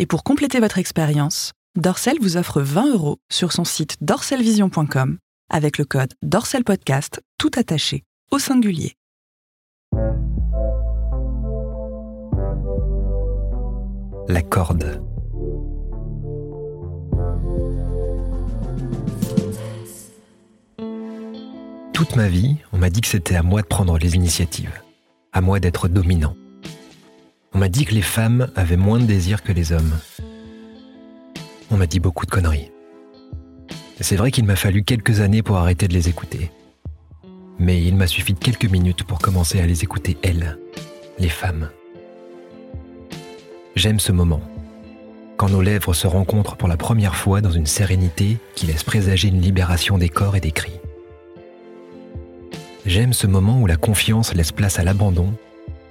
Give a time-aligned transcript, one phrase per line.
[0.00, 5.18] Et pour compléter votre expérience, Dorsel vous offre 20 euros sur son site dorselvision.com
[5.50, 8.94] avec le code DorselPodcast tout attaché au singulier.
[14.26, 15.02] La corde.
[21.92, 24.72] Toute ma vie, on m'a dit que c'était à moi de prendre les initiatives,
[25.34, 26.34] à moi d'être dominant.
[27.52, 29.98] On m'a dit que les femmes avaient moins de désir que les hommes.
[31.70, 32.70] On m'a dit beaucoup de conneries.
[34.00, 36.50] C'est vrai qu'il m'a fallu quelques années pour arrêter de les écouter.
[37.58, 40.58] Mais il m'a suffi de quelques minutes pour commencer à les écouter elles,
[41.18, 41.70] les femmes.
[43.74, 44.40] J'aime ce moment,
[45.36, 49.28] quand nos lèvres se rencontrent pour la première fois dans une sérénité qui laisse présager
[49.28, 50.80] une libération des corps et des cris.
[52.86, 55.34] J'aime ce moment où la confiance laisse place à l'abandon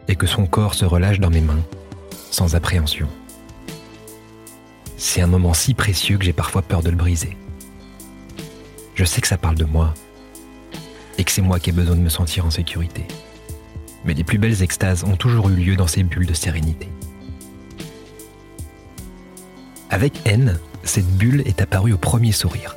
[0.10, 1.64] et que son corps se relâche dans mes mains,
[2.32, 3.08] sans appréhension.
[4.98, 7.38] C'est un moment si précieux que j'ai parfois peur de le briser.
[8.96, 9.94] Je sais que ça parle de moi
[11.20, 13.06] et que c'est moi qui ai besoin de me sentir en sécurité.
[14.04, 16.90] Mais les plus belles extases ont toujours eu lieu dans ces bulles de sérénité.
[19.92, 22.76] Avec N, cette bulle est apparue au premier sourire,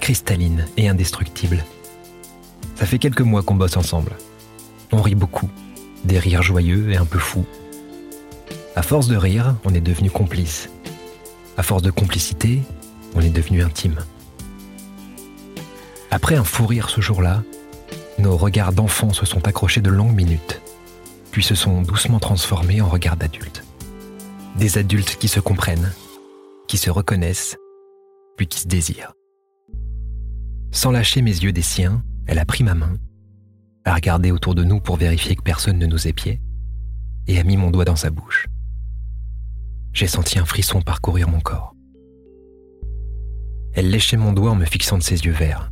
[0.00, 1.64] cristalline et indestructible.
[2.74, 4.12] Ça fait quelques mois qu'on bosse ensemble.
[4.92, 5.50] On rit beaucoup,
[6.04, 7.46] des rires joyeux et un peu fous.
[8.76, 10.70] À force de rire, on est devenu complices.
[11.56, 12.62] À force de complicité,
[13.14, 13.98] on est devenu intime.
[16.10, 17.42] Après un fou rire ce jour-là,
[18.18, 20.60] nos regards d'enfants se sont accrochés de longues minutes,
[21.30, 23.64] puis se sont doucement transformés en regards d'adultes.
[24.56, 25.92] Des adultes qui se comprennent,
[26.66, 27.56] qui se reconnaissent,
[28.36, 29.12] puis qui se désirent.
[30.70, 32.94] Sans lâcher mes yeux des siens, elle a pris ma main
[33.84, 36.40] a regardé autour de nous pour vérifier que personne ne nous épiait,
[37.26, 38.48] et a mis mon doigt dans sa bouche.
[39.92, 41.74] J'ai senti un frisson parcourir mon corps.
[43.74, 45.70] Elle léchait mon doigt en me fixant de ses yeux verts.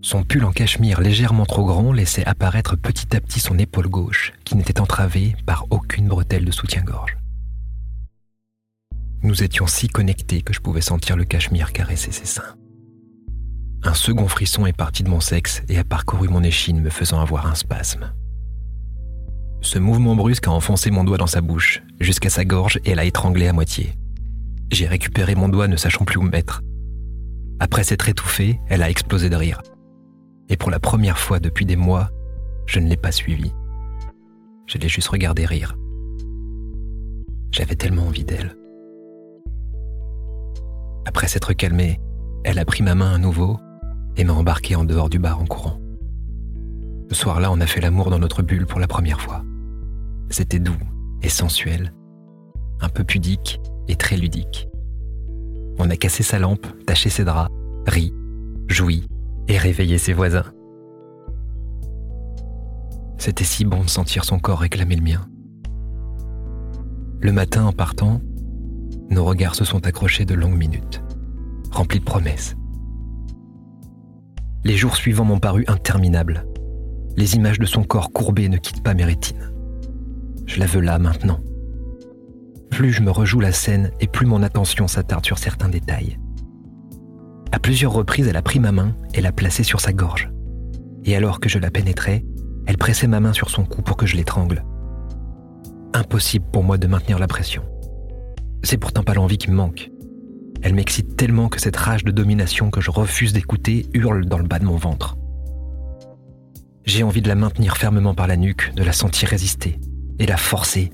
[0.00, 4.32] Son pull en cachemire légèrement trop grand laissait apparaître petit à petit son épaule gauche,
[4.44, 7.16] qui n'était entravée par aucune bretelle de soutien-gorge.
[9.22, 12.54] Nous étions si connectés que je pouvais sentir le cachemire caresser ses seins.
[13.84, 17.20] Un second frisson est parti de mon sexe et a parcouru mon échine me faisant
[17.20, 18.12] avoir un spasme.
[19.60, 23.04] Ce mouvement brusque a enfoncé mon doigt dans sa bouche, jusqu'à sa gorge et l'a
[23.04, 23.94] étranglé à moitié.
[24.72, 26.62] J'ai récupéré mon doigt ne sachant plus où me mettre.
[27.60, 29.62] Après s'être étouffée, elle a explosé de rire.
[30.48, 32.10] Et pour la première fois depuis des mois,
[32.66, 33.52] je ne l'ai pas suivie.
[34.66, 35.76] Je l'ai juste regardé rire.
[37.52, 38.56] J'avais tellement envie d'elle.
[41.06, 42.00] Après s'être calmée,
[42.44, 43.58] elle a pris ma main à nouveau
[44.18, 45.80] et m'a embarqué en dehors du bar en courant.
[47.08, 49.42] Ce soir-là, on a fait l'amour dans notre bulle pour la première fois.
[50.28, 50.76] C'était doux
[51.22, 51.94] et sensuel,
[52.80, 54.68] un peu pudique et très ludique.
[55.78, 57.50] On a cassé sa lampe, taché ses draps,
[57.86, 58.12] ri,
[58.66, 59.08] joui
[59.46, 60.52] et réveillé ses voisins.
[63.16, 65.28] C'était si bon de sentir son corps réclamer le mien.
[67.20, 68.20] Le matin, en partant,
[69.10, 71.02] nos regards se sont accrochés de longues minutes,
[71.70, 72.56] remplis de promesses,
[74.68, 76.46] les jours suivants m'ont paru interminables.
[77.16, 79.50] Les images de son corps courbé ne quittent pas mes rétines.
[80.44, 81.40] Je la veux là maintenant.
[82.70, 86.18] Plus je me rejoue la scène et plus mon attention s'attarde sur certains détails.
[87.50, 90.30] À plusieurs reprises, elle a pris ma main et l'a placée sur sa gorge.
[91.06, 92.26] Et alors que je la pénétrais,
[92.66, 94.66] elle pressait ma main sur son cou pour que je l'étrangle.
[95.94, 97.62] Impossible pour moi de maintenir la pression.
[98.62, 99.90] C'est pourtant pas l'envie qui me manque.
[100.62, 104.46] Elle m'excite tellement que cette rage de domination que je refuse d'écouter hurle dans le
[104.46, 105.16] bas de mon ventre.
[106.84, 109.78] J'ai envie de la maintenir fermement par la nuque, de la sentir résister,
[110.18, 110.90] et la forcer,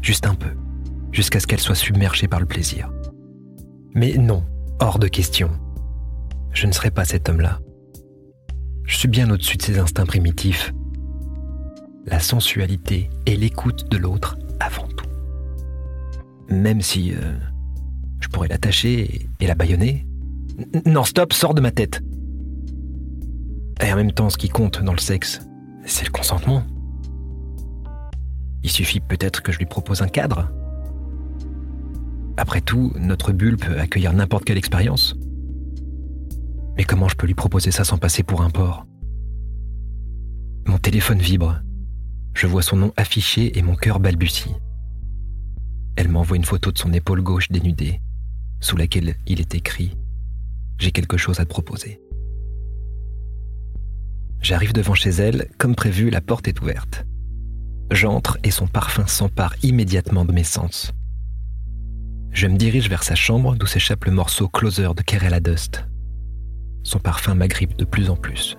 [0.00, 0.50] juste un peu,
[1.12, 2.90] jusqu'à ce qu'elle soit submergée par le plaisir.
[3.94, 4.44] Mais non,
[4.80, 5.50] hors de question.
[6.52, 7.60] Je ne serai pas cet homme-là.
[8.84, 10.72] Je suis bien au-dessus de ces instincts primitifs.
[12.06, 15.06] La sensualité et l'écoute de l'autre avant tout.
[16.48, 17.12] Même si...
[17.12, 17.36] Euh,
[18.28, 20.06] je pourrais l'attacher et la bâillonner.
[20.84, 22.02] Non, stop, sors de ma tête.
[23.80, 25.40] Et en même temps, ce qui compte dans le sexe,
[25.86, 26.62] c'est le consentement.
[28.62, 30.50] Il suffit peut-être que je lui propose un cadre.
[32.36, 35.16] Après tout, notre bulle peut accueillir n'importe quelle expérience.
[36.76, 38.84] Mais comment je peux lui proposer ça sans passer pour un porc?
[40.66, 41.62] Mon téléphone vibre.
[42.34, 44.54] Je vois son nom affiché et mon cœur balbutie.
[45.96, 48.02] Elle m'envoie une photo de son épaule gauche dénudée
[48.60, 49.86] sous laquelle il est écrit⁇
[50.78, 52.00] J'ai quelque chose à te proposer⁇
[54.40, 57.04] J'arrive devant chez elle, comme prévu, la porte est ouverte.
[57.90, 60.92] J'entre et son parfum s'empare immédiatement de mes sens.
[62.30, 65.86] Je me dirige vers sa chambre d'où s'échappe le morceau Closer de Kerala Dust.
[66.82, 68.56] Son parfum m'agrippe de plus en plus.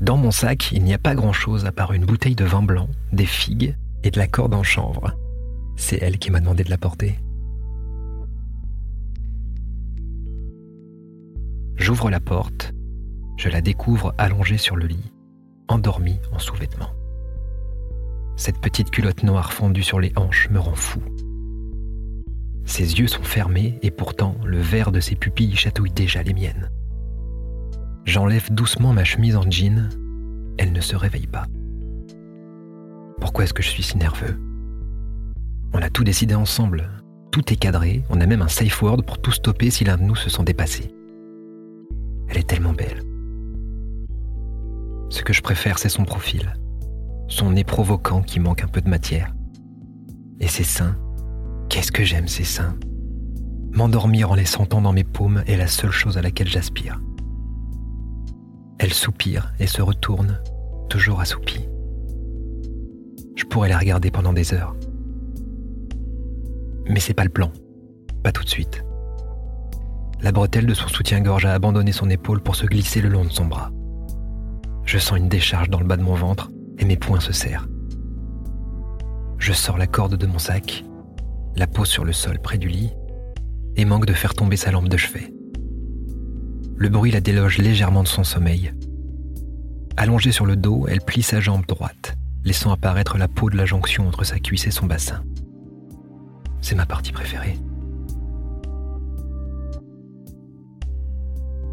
[0.00, 2.88] Dans mon sac, il n'y a pas grand-chose à part une bouteille de vin blanc,
[3.12, 5.16] des figues et de la corde en chanvre.
[5.78, 7.18] C'est elle qui m'a demandé de la porter.
[11.76, 12.74] J'ouvre la porte,
[13.38, 15.12] je la découvre allongée sur le lit,
[15.68, 16.92] endormie en sous-vêtements.
[18.36, 21.00] Cette petite culotte noire fondue sur les hanches me rend fou.
[22.64, 26.70] Ses yeux sont fermés et pourtant le verre de ses pupilles chatouille déjà les miennes.
[28.04, 29.88] J'enlève doucement ma chemise en jean.
[30.58, 31.46] Elle ne se réveille pas.
[33.20, 34.38] Pourquoi est-ce que je suis si nerveux?
[35.72, 36.90] On a tout décidé ensemble.
[37.30, 38.02] Tout est cadré.
[38.10, 40.44] On a même un safe word pour tout stopper si l'un de nous se sent
[40.44, 40.92] dépassé.
[42.28, 43.02] Elle est tellement belle.
[45.10, 46.54] Ce que je préfère, c'est son profil.
[47.28, 49.34] Son nez provoquant qui manque un peu de matière.
[50.40, 50.96] Et ses seins.
[51.68, 52.76] Qu'est-ce que j'aime ces seins.
[53.72, 57.00] M'endormir en les sentant dans mes paumes est la seule chose à laquelle j'aspire.
[58.78, 60.40] Elle soupire et se retourne,
[60.88, 61.68] toujours assoupie.
[63.36, 64.74] Je pourrais la regarder pendant des heures.
[66.88, 67.52] Mais c'est pas le plan.
[68.22, 68.82] Pas tout de suite.
[70.20, 73.30] La bretelle de son soutien-gorge a abandonné son épaule pour se glisser le long de
[73.30, 73.70] son bras.
[74.84, 77.66] Je sens une décharge dans le bas de mon ventre et mes poings se serrent.
[79.38, 80.84] Je sors la corde de mon sac,
[81.56, 82.90] la pose sur le sol près du lit
[83.76, 85.32] et manque de faire tomber sa lampe de chevet.
[86.76, 88.72] Le bruit la déloge légèrement de son sommeil.
[89.96, 93.66] Allongée sur le dos, elle plie sa jambe droite, laissant apparaître la peau de la
[93.66, 95.22] jonction entre sa cuisse et son bassin.
[96.60, 97.58] C'est ma partie préférée.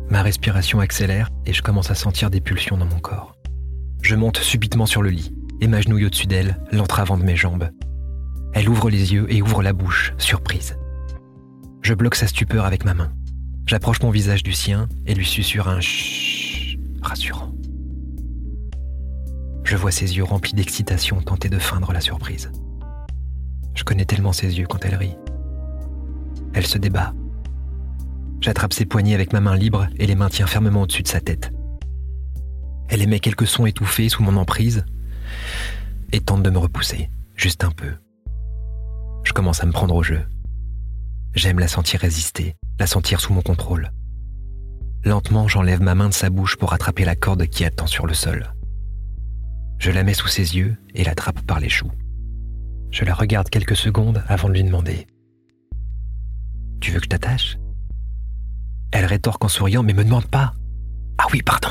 [0.09, 3.35] Ma respiration accélère et je commence à sentir des pulsions dans mon corps.
[4.01, 7.69] Je monte subitement sur le lit et m'agenouille au-dessus d'elle, l'entravant de mes jambes.
[8.53, 10.77] Elle ouvre les yeux et ouvre la bouche, surprise.
[11.81, 13.11] Je bloque sa stupeur avec ma main.
[13.65, 17.53] J'approche mon visage du sien et lui susurre un chut rassurant.
[19.63, 22.51] Je vois ses yeux remplis d'excitation tenter de feindre la surprise.
[23.75, 25.15] Je connais tellement ses yeux quand elle rit.
[26.53, 27.13] Elle se débat.
[28.41, 31.51] J'attrape ses poignets avec ma main libre et les maintiens fermement au-dessus de sa tête.
[32.87, 34.85] Elle émet quelques sons étouffés sous mon emprise
[36.11, 37.93] et tente de me repousser, juste un peu.
[39.23, 40.21] Je commence à me prendre au jeu.
[41.33, 43.91] J'aime la sentir résister, la sentir sous mon contrôle.
[45.03, 48.13] Lentement, j'enlève ma main de sa bouche pour attraper la corde qui attend sur le
[48.13, 48.53] sol.
[49.77, 51.91] Je la mets sous ses yeux et l'attrape par les choux.
[52.95, 55.05] Je la regarde quelques secondes avant de lui demander
[56.79, 57.57] Tu veux que je t'attache?
[58.93, 60.53] Elle rétorque en souriant mais me demande pas.
[61.17, 61.67] Ah oui, pardon.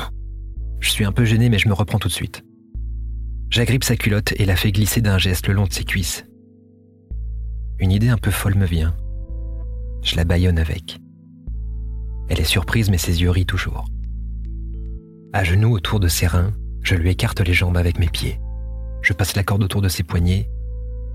[0.79, 2.43] Je suis un peu gêné mais je me reprends tout de suite.
[3.49, 6.25] J'agrippe sa culotte et la fais glisser d'un geste le long de ses cuisses.
[7.79, 8.95] Une idée un peu folle me vient.
[10.03, 10.99] Je la bâillonne avec.
[12.29, 13.85] Elle est surprise, mais ses yeux rient toujours.
[15.33, 18.39] À genoux autour de ses reins, je lui écarte les jambes avec mes pieds.
[19.01, 20.51] Je passe la corde autour de ses poignets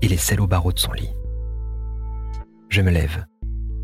[0.01, 1.09] et les scelle au barreau de son lit.
[2.69, 3.25] Je me lève,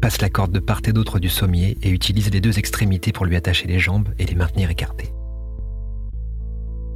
[0.01, 3.25] passe la corde de part et d'autre du sommier et utilise les deux extrémités pour
[3.25, 5.13] lui attacher les jambes et les maintenir écartées.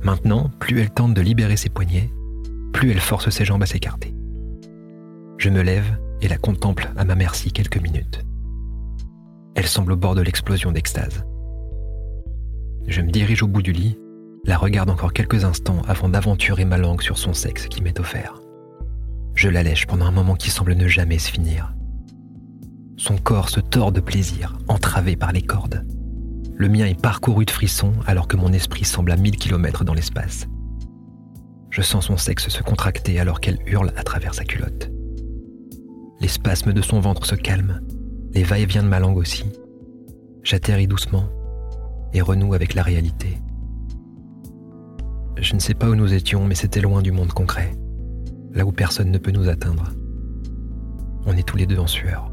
[0.03, 2.09] Maintenant, plus elle tente de libérer ses poignets,
[2.73, 4.13] plus elle force ses jambes à s'écarter.
[5.37, 8.23] Je me lève et la contemple à ma merci quelques minutes.
[9.55, 11.25] Elle semble au bord de l'explosion d'extase.
[12.87, 13.97] Je me dirige au bout du lit,
[14.45, 18.40] la regarde encore quelques instants avant d'aventurer ma langue sur son sexe qui m'est offert.
[19.41, 21.73] Je la lèche pendant un moment qui semble ne jamais se finir.
[22.95, 25.83] Son corps se tord de plaisir, entravé par les cordes.
[26.55, 29.95] Le mien est parcouru de frissons alors que mon esprit semble à mille kilomètres dans
[29.95, 30.47] l'espace.
[31.71, 34.91] Je sens son sexe se contracter alors qu'elle hurle à travers sa culotte.
[36.19, 37.81] Les spasmes de son ventre se calment,
[38.35, 39.45] les va-et-vient de ma langue aussi.
[40.43, 41.27] J'atterris doucement
[42.13, 43.39] et renoue avec la réalité.
[45.35, 47.73] Je ne sais pas où nous étions, mais c'était loin du monde concret,
[48.53, 49.91] là où personne ne peut nous atteindre.
[51.25, 52.31] On est tous les deux en sueur.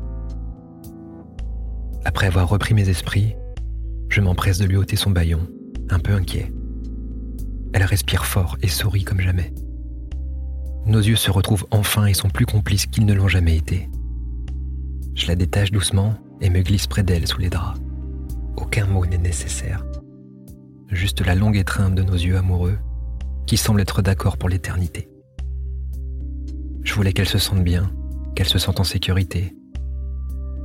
[2.05, 3.37] Après avoir repris mes esprits,
[4.09, 5.41] je m'empresse de lui ôter son baillon,
[5.91, 6.53] un peu inquiet.
[7.73, 9.53] Elle respire fort et sourit comme jamais.
[10.87, 13.91] Nos yeux se retrouvent enfin et sont plus complices qu'ils ne l'ont jamais été.
[15.15, 17.79] Je la détache doucement et me glisse près d'elle sous les draps.
[18.57, 19.85] Aucun mot n'est nécessaire.
[20.89, 22.79] Juste la longue étreinte de nos yeux amoureux
[23.47, 25.09] qui semblent être d'accord pour l'éternité.
[26.89, 27.93] Je voulais qu'elle se sente bien,
[28.35, 29.55] qu'elle se sente en sécurité.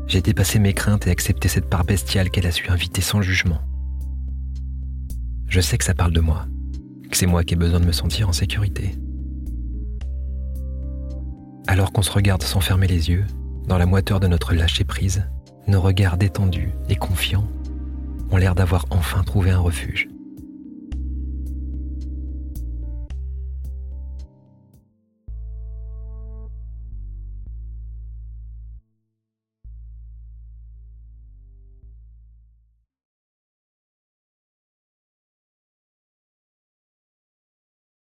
[0.07, 3.59] J'ai dépassé mes craintes et accepté cette part bestiale qu'elle a su inviter sans jugement.
[5.49, 6.45] Je sais que ça parle de moi,
[7.11, 8.95] que c'est moi qui ai besoin de me sentir en sécurité.
[11.67, 13.25] Alors qu'on se regarde sans fermer les yeux,
[13.67, 15.25] dans la moiteur de notre lâcher-prise,
[15.67, 17.49] nos regards détendus et confiants
[18.31, 20.07] ont l'air d'avoir enfin trouvé un refuge.